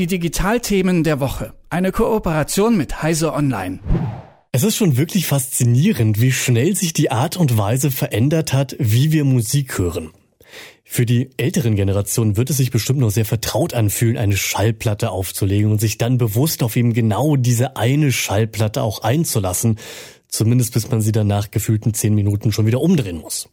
Die 0.00 0.06
Digitalthemen 0.06 1.04
der 1.04 1.20
Woche. 1.20 1.52
Eine 1.68 1.92
Kooperation 1.92 2.74
mit 2.74 3.02
Heise 3.02 3.34
Online. 3.34 3.80
Es 4.50 4.62
ist 4.62 4.76
schon 4.76 4.96
wirklich 4.96 5.26
faszinierend, 5.26 6.22
wie 6.22 6.32
schnell 6.32 6.74
sich 6.74 6.94
die 6.94 7.10
Art 7.10 7.36
und 7.36 7.58
Weise 7.58 7.90
verändert 7.90 8.54
hat, 8.54 8.74
wie 8.78 9.12
wir 9.12 9.26
Musik 9.26 9.76
hören. 9.76 10.08
Für 10.84 11.04
die 11.04 11.28
älteren 11.36 11.76
Generationen 11.76 12.38
wird 12.38 12.48
es 12.48 12.56
sich 12.56 12.70
bestimmt 12.70 13.00
noch 13.00 13.10
sehr 13.10 13.26
vertraut 13.26 13.74
anfühlen, 13.74 14.16
eine 14.16 14.38
Schallplatte 14.38 15.10
aufzulegen 15.10 15.70
und 15.70 15.82
sich 15.82 15.98
dann 15.98 16.16
bewusst 16.16 16.62
auf 16.62 16.76
eben 16.76 16.94
genau 16.94 17.36
diese 17.36 17.76
eine 17.76 18.10
Schallplatte 18.10 18.82
auch 18.82 19.02
einzulassen, 19.02 19.78
zumindest 20.28 20.72
bis 20.72 20.90
man 20.90 21.02
sie 21.02 21.12
dann 21.12 21.26
nach 21.26 21.50
gefühlten 21.50 21.92
zehn 21.92 22.14
Minuten 22.14 22.52
schon 22.52 22.64
wieder 22.64 22.80
umdrehen 22.80 23.18
muss. 23.18 23.50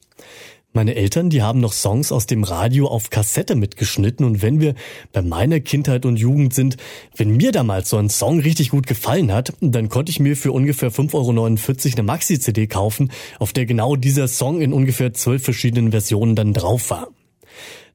Meine 0.78 0.94
Eltern, 0.94 1.32
die 1.32 1.42
haben 1.42 1.60
noch 1.60 1.74
Songs 1.74 2.12
aus 2.12 2.28
dem 2.28 2.44
Radio 2.44 2.88
auf 2.88 3.10
Kassette 3.10 3.56
mitgeschnitten 3.56 4.24
und 4.24 4.44
wenn 4.44 4.60
wir 4.62 4.76
bei 5.12 5.24
meiner 5.24 5.60
Kindheit 5.60 6.06
und 6.06 6.18
Jugend 6.18 6.54
sind, 6.54 6.78
wenn 7.16 7.36
mir 7.36 7.52
damals 7.52 7.90
so 7.90 7.98
ein 7.98 8.12
Song 8.12 8.42
richtig 8.42 8.70
gut 8.70 8.86
gefallen 8.86 9.34
hat, 9.34 9.54
dann 9.60 9.90
konnte 9.90 10.12
ich 10.12 10.20
mir 10.20 10.38
für 10.38 10.52
ungefähr 10.52 10.92
5,49 10.92 11.16
Euro 11.16 11.94
eine 11.98 12.04
Maxi-CD 12.04 12.68
kaufen, 12.68 13.12
auf 13.40 13.54
der 13.54 13.66
genau 13.66 13.96
dieser 13.96 14.28
Song 14.28 14.62
in 14.62 14.72
ungefähr 14.72 15.16
zwölf 15.16 15.44
verschiedenen 15.44 15.90
Versionen 15.90 16.36
dann 16.36 16.54
drauf 16.54 16.92
war. 16.92 17.08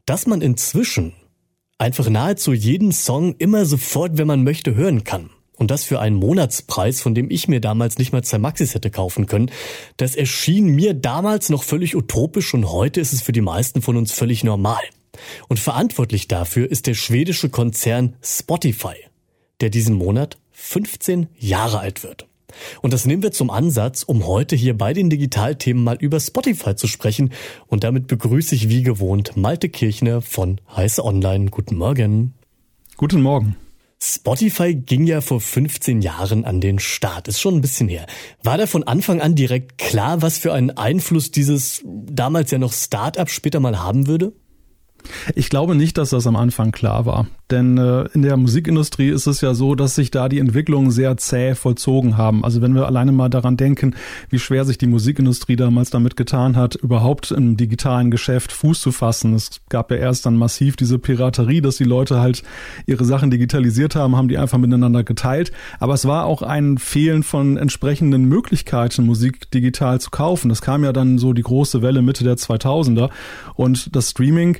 Dass 0.04 0.26
man 0.26 0.40
inzwischen 0.40 1.12
einfach 1.78 2.10
nahezu 2.10 2.52
jeden 2.52 2.90
Song 2.90 3.36
immer 3.38 3.64
sofort, 3.64 4.18
wenn 4.18 4.26
man 4.26 4.42
möchte, 4.42 4.74
hören 4.74 5.04
kann 5.04 5.30
und 5.56 5.70
das 5.70 5.84
für 5.84 6.00
einen 6.00 6.16
Monatspreis, 6.16 7.00
von 7.00 7.14
dem 7.14 7.30
ich 7.30 7.48
mir 7.48 7.60
damals 7.60 7.98
nicht 7.98 8.12
mal 8.12 8.24
zwei 8.24 8.38
Maxis 8.38 8.74
hätte 8.74 8.90
kaufen 8.90 9.26
können. 9.26 9.50
Das 9.96 10.14
erschien 10.14 10.66
mir 10.66 10.94
damals 10.94 11.48
noch 11.48 11.62
völlig 11.62 11.94
utopisch 11.94 12.54
und 12.54 12.70
heute 12.70 13.00
ist 13.00 13.12
es 13.12 13.22
für 13.22 13.32
die 13.32 13.40
meisten 13.40 13.82
von 13.82 13.96
uns 13.96 14.12
völlig 14.12 14.44
normal. 14.44 14.82
Und 15.48 15.60
verantwortlich 15.60 16.28
dafür 16.28 16.70
ist 16.70 16.86
der 16.86 16.94
schwedische 16.94 17.50
Konzern 17.50 18.16
Spotify, 18.22 18.96
der 19.60 19.70
diesen 19.70 19.94
Monat 19.94 20.38
15 20.52 21.28
Jahre 21.38 21.80
alt 21.80 22.02
wird. 22.02 22.26
Und 22.82 22.92
das 22.92 23.06
nehmen 23.06 23.22
wir 23.22 23.32
zum 23.32 23.50
Ansatz, 23.50 24.02
um 24.02 24.26
heute 24.26 24.56
hier 24.56 24.76
bei 24.76 24.92
den 24.92 25.10
Digitalthemen 25.10 25.82
mal 25.82 25.96
über 25.96 26.20
Spotify 26.20 26.74
zu 26.74 26.86
sprechen. 26.86 27.32
Und 27.66 27.84
damit 27.84 28.06
begrüße 28.06 28.54
ich 28.54 28.68
wie 28.68 28.82
gewohnt 28.82 29.36
Malte 29.36 29.68
Kirchner 29.68 30.20
von 30.20 30.60
Heiße 30.74 31.04
Online. 31.04 31.46
Guten 31.46 31.76
Morgen. 31.76 32.34
Guten 32.96 33.22
Morgen. 33.22 33.56
Spotify 34.04 34.74
ging 34.74 35.06
ja 35.06 35.20
vor 35.20 35.40
15 35.40 36.02
Jahren 36.02 36.44
an 36.44 36.60
den 36.60 36.80
Start, 36.80 37.28
ist 37.28 37.40
schon 37.40 37.54
ein 37.54 37.60
bisschen 37.60 37.88
her. 37.88 38.06
War 38.42 38.58
da 38.58 38.66
von 38.66 38.82
Anfang 38.82 39.20
an 39.20 39.36
direkt 39.36 39.78
klar, 39.78 40.22
was 40.22 40.38
für 40.38 40.52
einen 40.52 40.70
Einfluss 40.70 41.30
dieses 41.30 41.82
damals 41.84 42.50
ja 42.50 42.58
noch 42.58 42.72
Start-up 42.72 43.30
später 43.30 43.60
mal 43.60 43.78
haben 43.78 44.08
würde? 44.08 44.32
Ich 45.36 45.50
glaube 45.50 45.76
nicht, 45.76 45.98
dass 45.98 46.10
das 46.10 46.26
am 46.26 46.34
Anfang 46.34 46.72
klar 46.72 47.06
war. 47.06 47.28
Denn 47.52 47.76
äh, 47.76 48.08
in 48.14 48.22
der 48.22 48.38
Musikindustrie 48.38 49.10
ist 49.10 49.26
es 49.26 49.42
ja 49.42 49.52
so, 49.52 49.74
dass 49.74 49.94
sich 49.94 50.10
da 50.10 50.30
die 50.30 50.38
Entwicklungen 50.38 50.90
sehr 50.90 51.18
zäh 51.18 51.54
vollzogen 51.54 52.16
haben. 52.16 52.44
Also 52.44 52.62
wenn 52.62 52.74
wir 52.74 52.86
alleine 52.86 53.12
mal 53.12 53.28
daran 53.28 53.58
denken, 53.58 53.94
wie 54.30 54.38
schwer 54.38 54.64
sich 54.64 54.78
die 54.78 54.86
Musikindustrie 54.86 55.56
damals 55.56 55.90
damit 55.90 56.16
getan 56.16 56.56
hat, 56.56 56.76
überhaupt 56.76 57.30
im 57.30 57.58
digitalen 57.58 58.10
Geschäft 58.10 58.52
Fuß 58.52 58.80
zu 58.80 58.90
fassen. 58.90 59.34
Es 59.34 59.60
gab 59.68 59.90
ja 59.90 59.98
erst 59.98 60.24
dann 60.24 60.36
massiv 60.36 60.76
diese 60.76 60.98
Piraterie, 60.98 61.60
dass 61.60 61.76
die 61.76 61.84
Leute 61.84 62.20
halt 62.20 62.42
ihre 62.86 63.04
Sachen 63.04 63.30
digitalisiert 63.30 63.96
haben, 63.96 64.16
haben 64.16 64.28
die 64.28 64.38
einfach 64.38 64.58
miteinander 64.58 65.04
geteilt. 65.04 65.52
Aber 65.78 65.92
es 65.92 66.06
war 66.06 66.24
auch 66.24 66.40
ein 66.40 66.78
Fehlen 66.78 67.22
von 67.22 67.58
entsprechenden 67.58 68.24
Möglichkeiten, 68.24 69.04
Musik 69.04 69.50
digital 69.50 70.00
zu 70.00 70.08
kaufen. 70.08 70.48
Das 70.48 70.62
kam 70.62 70.84
ja 70.84 70.94
dann 70.94 71.18
so 71.18 71.34
die 71.34 71.42
große 71.42 71.82
Welle 71.82 72.00
Mitte 72.00 72.24
der 72.24 72.36
2000er 72.36 73.10
und 73.54 73.94
das 73.94 74.10
Streaming 74.10 74.56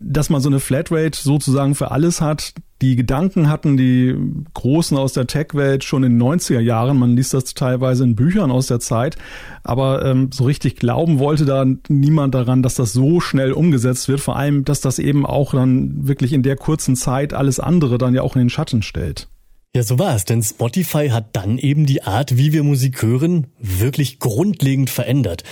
dass 0.00 0.30
man 0.30 0.40
so 0.40 0.48
eine 0.48 0.60
Flatrate 0.60 1.18
sozusagen 1.18 1.74
für 1.74 1.90
alles 2.08 2.20
hat. 2.20 2.54
Die 2.80 2.96
Gedanken 2.96 3.50
hatten 3.50 3.76
die 3.76 4.14
Großen 4.54 4.96
aus 4.96 5.12
der 5.12 5.26
Tech-Welt 5.26 5.82
schon 5.84 6.04
in 6.04 6.18
den 6.18 6.22
90er 6.22 6.60
Jahren. 6.60 6.96
Man 6.96 7.16
liest 7.16 7.34
das 7.34 7.52
teilweise 7.54 8.04
in 8.04 8.14
Büchern 8.14 8.50
aus 8.50 8.68
der 8.68 8.80
Zeit. 8.80 9.16
Aber 9.64 10.04
ähm, 10.04 10.30
so 10.32 10.44
richtig 10.44 10.76
glauben 10.76 11.18
wollte 11.18 11.44
da 11.44 11.66
niemand 11.88 12.34
daran, 12.34 12.62
dass 12.62 12.76
das 12.76 12.92
so 12.92 13.20
schnell 13.20 13.52
umgesetzt 13.52 14.08
wird. 14.08 14.20
Vor 14.20 14.36
allem, 14.36 14.64
dass 14.64 14.80
das 14.80 14.98
eben 14.98 15.26
auch 15.26 15.52
dann 15.52 16.06
wirklich 16.06 16.32
in 16.32 16.42
der 16.42 16.56
kurzen 16.56 16.96
Zeit 16.96 17.34
alles 17.34 17.60
andere 17.60 17.98
dann 17.98 18.14
ja 18.14 18.22
auch 18.22 18.36
in 18.36 18.42
den 18.42 18.50
Schatten 18.50 18.82
stellt. 18.82 19.28
Ja, 19.74 19.82
so 19.82 19.98
war 19.98 20.16
es, 20.16 20.24
denn 20.24 20.42
Spotify 20.42 21.10
hat 21.10 21.36
dann 21.36 21.58
eben 21.58 21.84
die 21.84 22.02
Art, 22.02 22.38
wie 22.38 22.52
wir 22.52 22.62
Musik 22.62 23.02
hören, 23.02 23.48
wirklich 23.60 24.18
grundlegend 24.18 24.88
verändert. 24.88 25.44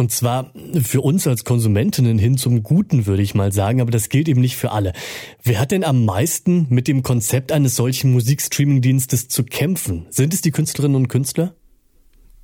Und 0.00 0.10
zwar 0.10 0.50
für 0.82 1.02
uns 1.02 1.26
als 1.26 1.44
Konsumentinnen 1.44 2.18
hin 2.18 2.38
zum 2.38 2.62
Guten, 2.62 3.04
würde 3.04 3.22
ich 3.22 3.34
mal 3.34 3.52
sagen, 3.52 3.82
aber 3.82 3.90
das 3.90 4.08
gilt 4.08 4.30
eben 4.30 4.40
nicht 4.40 4.56
für 4.56 4.72
alle. 4.72 4.94
Wer 5.42 5.60
hat 5.60 5.72
denn 5.72 5.84
am 5.84 6.06
meisten 6.06 6.66
mit 6.70 6.88
dem 6.88 7.02
Konzept 7.02 7.52
eines 7.52 7.76
solchen 7.76 8.10
Musikstreaming-Dienstes 8.12 9.28
zu 9.28 9.44
kämpfen? 9.44 10.06
Sind 10.08 10.32
es 10.32 10.40
die 10.40 10.52
Künstlerinnen 10.52 10.96
und 10.96 11.08
Künstler? 11.08 11.52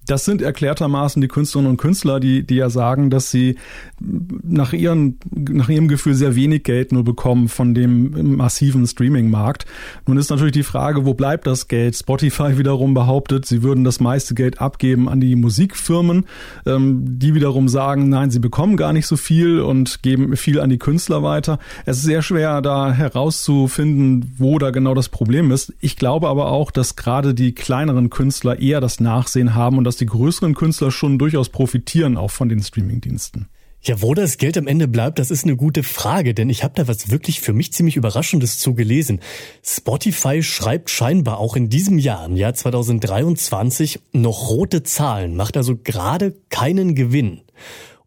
Das 0.06 0.24
sind 0.24 0.40
erklärtermaßen 0.40 1.20
die 1.20 1.28
Künstlerinnen 1.28 1.72
und 1.72 1.76
Künstler, 1.76 2.20
die, 2.20 2.46
die 2.46 2.56
ja 2.56 2.70
sagen, 2.70 3.10
dass 3.10 3.30
sie 3.30 3.56
nach, 4.00 4.72
ihren, 4.72 5.18
nach 5.34 5.68
ihrem 5.68 5.88
Gefühl 5.88 6.14
sehr 6.14 6.36
wenig 6.36 6.62
Geld 6.62 6.92
nur 6.92 7.04
bekommen 7.04 7.48
von 7.48 7.74
dem 7.74 8.36
massiven 8.36 8.86
Streaming-Markt. 8.86 9.66
Nun 10.06 10.16
ist 10.16 10.30
natürlich 10.30 10.52
die 10.52 10.62
Frage, 10.62 11.04
wo 11.04 11.14
bleibt 11.14 11.46
das 11.46 11.68
Geld? 11.68 11.96
Spotify 11.96 12.58
wiederum 12.58 12.94
behauptet, 12.94 13.46
sie 13.46 13.62
würden 13.62 13.84
das 13.84 14.00
meiste 14.00 14.34
Geld 14.34 14.60
abgeben 14.60 15.08
an 15.08 15.20
die 15.20 15.34
Musikfirmen, 15.34 16.26
ähm, 16.66 17.18
die 17.18 17.34
wiederum 17.34 17.68
sagen, 17.68 18.08
nein, 18.08 18.30
sie 18.30 18.38
bekommen 18.40 18.76
gar 18.76 18.92
nicht 18.92 19.06
so 19.06 19.16
viel 19.16 19.60
und 19.60 20.02
geben 20.02 20.36
viel 20.36 20.60
an 20.60 20.70
die 20.70 20.78
Künstler 20.78 21.22
weiter. 21.22 21.58
Es 21.84 21.98
ist 21.98 22.04
sehr 22.04 22.22
schwer, 22.22 22.62
da 22.62 22.92
herauszufinden, 22.92 24.34
wo 24.38 24.58
da 24.58 24.70
genau 24.70 24.94
das 24.94 25.08
Problem 25.08 25.50
ist. 25.50 25.74
Ich 25.80 25.96
glaube 25.96 26.28
aber 26.28 26.52
auch, 26.52 26.70
dass 26.70 26.96
gerade 26.96 27.34
die 27.34 27.54
kleineren 27.54 28.10
Künstler 28.10 28.58
eher 28.60 28.80
das 28.80 29.00
Nachsehen 29.00 29.54
haben 29.54 29.78
und 29.78 29.84
das 29.84 29.95
dass 29.96 30.00
die 30.00 30.06
größeren 30.06 30.54
Künstler 30.54 30.90
schon 30.90 31.18
durchaus 31.18 31.48
profitieren 31.48 32.18
auch 32.18 32.30
von 32.30 32.50
den 32.50 32.62
Streamingdiensten. 32.62 33.48
Ja, 33.80 34.02
wo 34.02 34.12
das 34.12 34.36
Geld 34.36 34.58
am 34.58 34.66
Ende 34.66 34.88
bleibt, 34.88 35.18
das 35.18 35.30
ist 35.30 35.44
eine 35.44 35.56
gute 35.56 35.82
Frage, 35.82 36.34
denn 36.34 36.50
ich 36.50 36.62
habe 36.62 36.74
da 36.76 36.86
was 36.86 37.10
wirklich 37.10 37.40
für 37.40 37.54
mich 37.54 37.72
ziemlich 37.72 37.96
Überraschendes 37.96 38.58
zu 38.58 38.74
gelesen. 38.74 39.20
Spotify 39.64 40.42
schreibt 40.42 40.90
scheinbar 40.90 41.38
auch 41.38 41.56
in 41.56 41.70
diesem 41.70 41.98
Jahr, 41.98 42.26
im 42.26 42.36
Jahr 42.36 42.52
2023, 42.52 44.00
noch 44.12 44.50
rote 44.50 44.82
Zahlen, 44.82 45.34
macht 45.34 45.56
also 45.56 45.78
gerade 45.78 46.36
keinen 46.50 46.94
Gewinn. 46.94 47.40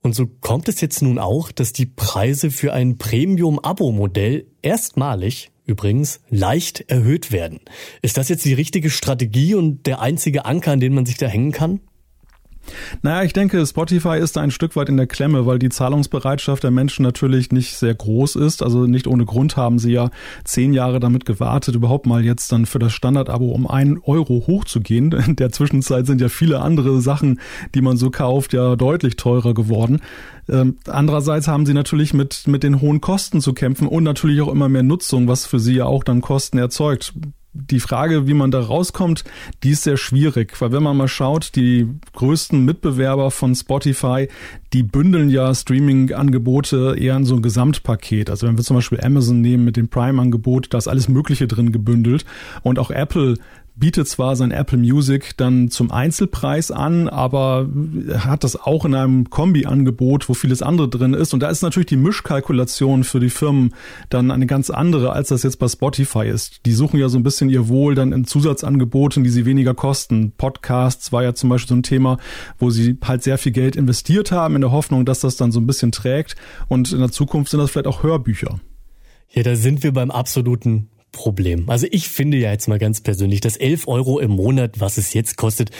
Und 0.01 0.13
so 0.13 0.27
kommt 0.27 0.69
es 0.69 0.81
jetzt 0.81 1.01
nun 1.01 1.17
auch, 1.17 1.51
dass 1.51 1.73
die 1.73 1.87
Preise 1.87 2.51
für 2.51 2.71
ein 2.71 2.99
Premium-Abo-Modell 2.99 4.45
erstmalig 4.61 5.49
übrigens 5.69 6.19
leicht 6.29 6.89
erhöht 6.89 7.31
werden. 7.31 7.61
Ist 8.01 8.17
das 8.17 8.27
jetzt 8.27 8.45
die 8.45 8.53
richtige 8.53 8.89
Strategie 8.89 9.55
und 9.55 9.85
der 9.85 10.01
einzige 10.01 10.45
Anker, 10.45 10.71
an 10.71 10.79
den 10.79 10.93
man 10.93 11.05
sich 11.05 11.17
da 11.17 11.27
hängen 11.27 11.51
kann? 11.51 11.79
Naja, 13.01 13.23
ich 13.23 13.33
denke, 13.33 13.65
Spotify 13.65 14.17
ist 14.17 14.35
da 14.35 14.41
ein 14.41 14.51
Stück 14.51 14.75
weit 14.75 14.89
in 14.89 14.97
der 14.97 15.07
Klemme, 15.07 15.45
weil 15.45 15.59
die 15.59 15.69
Zahlungsbereitschaft 15.69 16.63
der 16.63 16.71
Menschen 16.71 17.03
natürlich 17.03 17.51
nicht 17.51 17.77
sehr 17.77 17.93
groß 17.93 18.35
ist. 18.35 18.63
Also 18.63 18.85
nicht 18.85 19.07
ohne 19.07 19.25
Grund 19.25 19.57
haben 19.57 19.79
sie 19.79 19.91
ja 19.91 20.09
zehn 20.43 20.73
Jahre 20.73 20.99
damit 20.99 21.25
gewartet, 21.25 21.75
überhaupt 21.75 22.05
mal 22.05 22.23
jetzt 22.23 22.51
dann 22.51 22.65
für 22.65 22.79
das 22.79 22.93
Standardabo 22.93 23.51
um 23.51 23.67
einen 23.67 23.99
Euro 24.03 24.43
hochzugehen. 24.47 25.11
In 25.29 25.35
der 25.35 25.51
Zwischenzeit 25.51 26.05
sind 26.05 26.21
ja 26.21 26.29
viele 26.29 26.61
andere 26.61 27.01
Sachen, 27.01 27.39
die 27.75 27.81
man 27.81 27.97
so 27.97 28.09
kauft, 28.09 28.53
ja 28.53 28.75
deutlich 28.75 29.15
teurer 29.15 29.53
geworden. 29.53 29.99
Ähm, 30.49 30.77
andererseits 30.87 31.47
haben 31.47 31.65
sie 31.65 31.73
natürlich 31.73 32.13
mit, 32.13 32.47
mit 32.47 32.63
den 32.63 32.81
hohen 32.81 33.01
Kosten 33.01 33.41
zu 33.41 33.53
kämpfen 33.53 33.87
und 33.87 34.03
natürlich 34.03 34.41
auch 34.41 34.51
immer 34.51 34.69
mehr 34.69 34.83
Nutzung, 34.83 35.27
was 35.27 35.45
für 35.45 35.59
sie 35.59 35.75
ja 35.75 35.85
auch 35.85 36.03
dann 36.03 36.21
Kosten 36.21 36.57
erzeugt 36.57 37.13
die 37.53 37.79
Frage, 37.79 38.27
wie 38.27 38.33
man 38.33 38.51
da 38.51 38.59
rauskommt, 38.59 39.23
die 39.63 39.71
ist 39.71 39.83
sehr 39.83 39.97
schwierig, 39.97 40.59
weil 40.61 40.71
wenn 40.71 40.83
man 40.83 40.95
mal 40.95 41.07
schaut, 41.07 41.55
die 41.55 41.87
größten 42.13 42.63
Mitbewerber 42.63 43.31
von 43.31 43.55
Spotify, 43.55 44.27
die 44.71 44.83
bündeln 44.83 45.29
ja 45.29 45.53
Streaming-Angebote 45.53 46.95
eher 46.97 47.15
in 47.15 47.25
so 47.25 47.35
ein 47.35 47.41
Gesamtpaket. 47.41 48.29
Also 48.29 48.47
wenn 48.47 48.57
wir 48.57 48.63
zum 48.63 48.75
Beispiel 48.75 49.01
Amazon 49.01 49.41
nehmen 49.41 49.65
mit 49.65 49.77
dem 49.77 49.89
Prime-Angebot, 49.89 50.67
da 50.73 50.77
ist 50.77 50.87
alles 50.87 51.09
Mögliche 51.09 51.47
drin 51.47 51.71
gebündelt. 51.71 52.23
Und 52.61 52.77
auch 52.77 52.91
Apple 52.91 53.35
bietet 53.79 54.07
zwar 54.07 54.35
sein 54.35 54.51
Apple 54.51 54.77
Music 54.77 55.37
dann 55.37 55.69
zum 55.69 55.91
Einzelpreis 55.91 56.71
an, 56.71 57.07
aber 57.07 57.69
hat 58.17 58.43
das 58.43 58.55
auch 58.55 58.85
in 58.85 58.93
einem 58.93 59.29
Kombi-Angebot, 59.29 60.27
wo 60.27 60.33
vieles 60.33 60.61
andere 60.61 60.89
drin 60.89 61.13
ist. 61.13 61.33
Und 61.33 61.41
da 61.41 61.49
ist 61.49 61.61
natürlich 61.61 61.87
die 61.87 61.97
Mischkalkulation 61.97 63.03
für 63.03 63.19
die 63.19 63.29
Firmen 63.29 63.73
dann 64.09 64.31
eine 64.31 64.45
ganz 64.45 64.69
andere, 64.69 65.13
als 65.13 65.29
das 65.29 65.43
jetzt 65.43 65.57
bei 65.57 65.67
Spotify 65.67 66.27
ist. 66.27 66.65
Die 66.65 66.73
suchen 66.73 66.99
ja 66.99 67.09
so 67.09 67.17
ein 67.17 67.23
bisschen 67.23 67.49
ihr 67.49 67.67
Wohl 67.69 67.95
dann 67.95 68.11
in 68.11 68.25
Zusatzangeboten, 68.25 69.23
die 69.23 69.29
sie 69.29 69.45
weniger 69.45 69.73
kosten. 69.73 70.33
Podcasts 70.37 71.11
war 71.11 71.23
ja 71.23 71.33
zum 71.33 71.49
Beispiel 71.49 71.69
so 71.69 71.75
ein 71.75 71.83
Thema, 71.83 72.17
wo 72.57 72.69
sie 72.69 72.97
halt 73.03 73.23
sehr 73.23 73.37
viel 73.37 73.51
Geld 73.51 73.75
investiert 73.75 74.31
haben, 74.31 74.55
in 74.55 74.61
der 74.61 74.71
Hoffnung, 74.71 75.05
dass 75.05 75.21
das 75.21 75.37
dann 75.37 75.51
so 75.51 75.59
ein 75.59 75.67
bisschen 75.67 75.91
trägt. 75.91 76.35
Und 76.67 76.91
in 76.91 76.99
der 76.99 77.11
Zukunft 77.11 77.51
sind 77.51 77.59
das 77.59 77.71
vielleicht 77.71 77.87
auch 77.87 78.03
Hörbücher. 78.03 78.59
Ja, 79.31 79.43
da 79.43 79.55
sind 79.55 79.83
wir 79.83 79.93
beim 79.93 80.11
absoluten 80.11 80.89
Problem. 81.11 81.69
Also 81.69 81.87
ich 81.91 82.07
finde 82.09 82.37
ja 82.37 82.51
jetzt 82.51 82.67
mal 82.67 82.79
ganz 82.79 83.01
persönlich, 83.01 83.41
dass 83.41 83.57
11 83.57 83.87
Euro 83.87 84.19
im 84.19 84.31
Monat, 84.31 84.79
was 84.79 84.97
es 84.97 85.13
jetzt 85.13 85.37
kostet, 85.37 85.71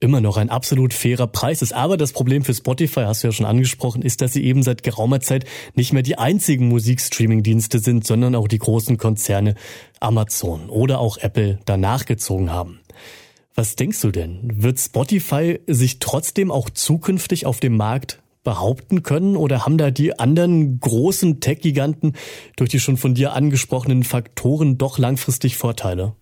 immer 0.00 0.20
noch 0.20 0.36
ein 0.36 0.48
absolut 0.48 0.94
fairer 0.94 1.26
Preis 1.26 1.62
ist. 1.62 1.72
Aber 1.72 1.96
das 1.96 2.12
Problem 2.12 2.44
für 2.44 2.54
Spotify, 2.54 3.00
hast 3.00 3.22
du 3.22 3.28
ja 3.28 3.32
schon 3.32 3.46
angesprochen, 3.46 4.02
ist, 4.02 4.20
dass 4.20 4.32
sie 4.32 4.44
eben 4.44 4.62
seit 4.62 4.82
geraumer 4.82 5.20
Zeit 5.20 5.44
nicht 5.74 5.92
mehr 5.92 6.02
die 6.02 6.18
einzigen 6.18 6.68
Musikstreaming-Dienste 6.68 7.80
sind, 7.80 8.06
sondern 8.06 8.34
auch 8.34 8.48
die 8.48 8.58
großen 8.58 8.96
Konzerne 8.96 9.54
Amazon 10.00 10.68
oder 10.68 11.00
auch 11.00 11.18
Apple 11.18 11.58
danach 11.64 12.06
gezogen 12.06 12.50
haben. 12.50 12.80
Was 13.54 13.74
denkst 13.74 14.00
du 14.00 14.12
denn? 14.12 14.38
Wird 14.44 14.78
Spotify 14.78 15.58
sich 15.66 15.98
trotzdem 15.98 16.52
auch 16.52 16.70
zukünftig 16.70 17.44
auf 17.44 17.58
dem 17.58 17.76
Markt 17.76 18.20
behaupten 18.48 19.02
können 19.02 19.36
oder 19.36 19.66
haben 19.66 19.76
da 19.76 19.90
die 19.90 20.18
anderen 20.18 20.80
großen 20.80 21.38
Tech-Giganten 21.38 22.14
durch 22.56 22.70
die 22.70 22.80
schon 22.80 22.96
von 22.96 23.12
dir 23.12 23.34
angesprochenen 23.34 24.04
Faktoren 24.04 24.78
doch 24.78 24.96
langfristig 24.96 25.58
Vorteile? 25.58 26.14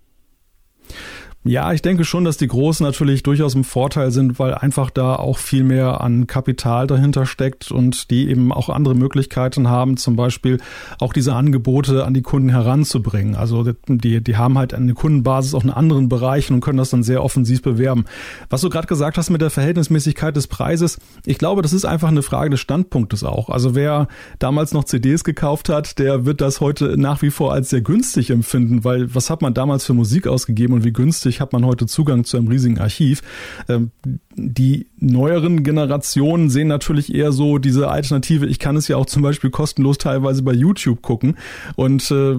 Ja, 1.48 1.72
ich 1.72 1.80
denke 1.80 2.04
schon, 2.04 2.24
dass 2.24 2.38
die 2.38 2.48
Großen 2.48 2.84
natürlich 2.84 3.22
durchaus 3.22 3.54
im 3.54 3.62
Vorteil 3.62 4.10
sind, 4.10 4.40
weil 4.40 4.52
einfach 4.54 4.90
da 4.90 5.14
auch 5.14 5.38
viel 5.38 5.62
mehr 5.62 6.00
an 6.00 6.26
Kapital 6.26 6.88
dahinter 6.88 7.24
steckt 7.24 7.70
und 7.70 8.10
die 8.10 8.28
eben 8.28 8.52
auch 8.52 8.68
andere 8.68 8.96
Möglichkeiten 8.96 9.68
haben, 9.68 9.96
zum 9.96 10.16
Beispiel 10.16 10.58
auch 10.98 11.12
diese 11.12 11.34
Angebote 11.34 12.04
an 12.04 12.14
die 12.14 12.22
Kunden 12.22 12.48
heranzubringen. 12.48 13.36
Also 13.36 13.62
die, 13.86 14.24
die 14.24 14.36
haben 14.36 14.58
halt 14.58 14.74
eine 14.74 14.94
Kundenbasis 14.94 15.54
auch 15.54 15.62
in 15.62 15.70
anderen 15.70 16.08
Bereichen 16.08 16.52
und 16.52 16.62
können 16.62 16.78
das 16.78 16.90
dann 16.90 17.04
sehr 17.04 17.22
offensiv 17.22 17.62
bewerben. 17.62 18.06
Was 18.50 18.62
du 18.62 18.68
gerade 18.68 18.88
gesagt 18.88 19.16
hast 19.16 19.30
mit 19.30 19.40
der 19.40 19.50
Verhältnismäßigkeit 19.50 20.34
des 20.34 20.48
Preises, 20.48 20.98
ich 21.24 21.38
glaube, 21.38 21.62
das 21.62 21.72
ist 21.72 21.84
einfach 21.84 22.08
eine 22.08 22.22
Frage 22.22 22.50
des 22.50 22.58
Standpunktes 22.58 23.22
auch. 23.22 23.50
Also 23.50 23.76
wer 23.76 24.08
damals 24.40 24.72
noch 24.72 24.82
CDs 24.82 25.22
gekauft 25.22 25.68
hat, 25.68 26.00
der 26.00 26.26
wird 26.26 26.40
das 26.40 26.60
heute 26.60 26.96
nach 26.96 27.22
wie 27.22 27.30
vor 27.30 27.52
als 27.52 27.70
sehr 27.70 27.82
günstig 27.82 28.30
empfinden, 28.30 28.82
weil 28.82 29.14
was 29.14 29.30
hat 29.30 29.42
man 29.42 29.54
damals 29.54 29.84
für 29.84 29.94
Musik 29.94 30.26
ausgegeben 30.26 30.74
und 30.74 30.82
wie 30.82 30.92
günstig 30.92 31.35
hat 31.40 31.52
man 31.52 31.64
heute 31.64 31.86
Zugang 31.86 32.24
zu 32.24 32.36
einem 32.36 32.48
riesigen 32.48 32.78
Archiv. 32.78 33.22
Ähm, 33.68 33.90
die 34.38 34.86
neueren 34.98 35.62
Generationen 35.62 36.50
sehen 36.50 36.68
natürlich 36.68 37.14
eher 37.14 37.32
so 37.32 37.58
diese 37.58 37.88
Alternative, 37.88 38.46
ich 38.46 38.58
kann 38.58 38.76
es 38.76 38.86
ja 38.88 38.96
auch 38.96 39.06
zum 39.06 39.22
Beispiel 39.22 39.50
kostenlos 39.50 39.98
teilweise 39.98 40.42
bei 40.42 40.52
YouTube 40.52 41.00
gucken 41.00 41.36
und 41.74 42.10
äh, 42.10 42.38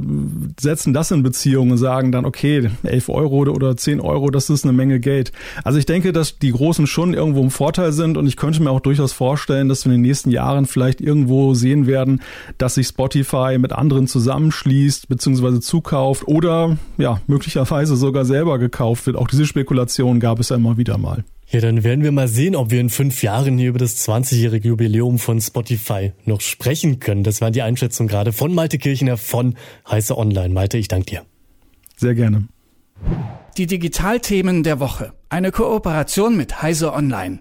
setzen 0.59 0.93
das 0.93 1.11
in 1.11 1.23
Beziehung 1.23 1.71
und 1.71 1.77
sagen 1.77 2.11
dann, 2.11 2.25
okay, 2.25 2.69
11 2.83 3.09
Euro 3.09 3.37
oder 3.37 3.75
10 3.75 3.99
Euro, 3.99 4.29
das 4.29 4.49
ist 4.49 4.63
eine 4.63 4.73
Menge 4.73 4.99
Geld. 4.99 5.31
Also 5.63 5.79
ich 5.79 5.85
denke, 5.85 6.13
dass 6.13 6.37
die 6.37 6.51
Großen 6.51 6.85
schon 6.85 7.13
irgendwo 7.13 7.41
im 7.41 7.51
Vorteil 7.51 7.91
sind 7.91 8.17
und 8.17 8.27
ich 8.27 8.37
könnte 8.37 8.61
mir 8.61 8.69
auch 8.69 8.79
durchaus 8.79 9.11
vorstellen, 9.11 9.67
dass 9.67 9.85
wir 9.85 9.91
in 9.91 10.01
den 10.01 10.07
nächsten 10.07 10.29
Jahren 10.29 10.67
vielleicht 10.67 11.01
irgendwo 11.01 11.55
sehen 11.55 11.87
werden, 11.87 12.21
dass 12.59 12.75
sich 12.75 12.87
Spotify 12.87 13.57
mit 13.57 13.73
anderen 13.73 14.07
zusammenschließt 14.07 15.09
bzw. 15.09 15.59
zukauft 15.61 16.27
oder 16.27 16.77
ja, 16.97 17.21
möglicherweise 17.27 17.95
sogar 17.95 18.25
selber 18.25 18.59
gekauft 18.59 18.76
wird. 18.79 19.15
Auch 19.15 19.27
diese 19.27 19.45
Spekulation 19.45 20.19
gab 20.19 20.39
es 20.39 20.49
ja 20.49 20.55
immer 20.55 20.77
wieder 20.77 20.97
mal. 20.97 21.23
Ja, 21.49 21.61
dann 21.61 21.83
werden 21.83 22.03
wir 22.03 22.11
mal 22.11 22.27
sehen, 22.27 22.55
ob 22.55 22.71
wir 22.71 22.81
in 22.81 22.89
fünf 22.89 23.23
Jahren 23.23 23.57
hier 23.57 23.69
über 23.69 23.79
das 23.79 24.05
20-jährige 24.05 24.67
Jubiläum 24.67 25.17
von 25.17 25.39
Spotify 25.39 26.11
noch 26.25 26.41
sprechen 26.41 26.99
können. 26.99 27.23
Das 27.23 27.39
war 27.39 27.51
die 27.51 27.61
Einschätzung 27.61 28.07
gerade 28.07 28.33
von 28.33 28.53
Malte 28.53 28.77
Kirchner 28.77 29.15
von 29.15 29.55
Heiße 29.89 30.17
Online. 30.17 30.49
Malte, 30.49 30.77
ich 30.77 30.89
danke 30.89 31.05
dir. 31.05 31.25
Sehr 31.95 32.15
gerne. 32.15 32.49
Die 33.57 33.65
Digitalthemen 33.65 34.63
der 34.63 34.79
Woche. 34.79 35.13
Eine 35.29 35.51
Kooperation 35.51 36.35
mit 36.35 36.61
Heise 36.61 36.93
Online. 36.93 37.39